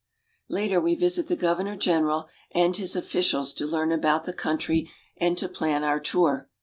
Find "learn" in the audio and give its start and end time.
3.67-3.91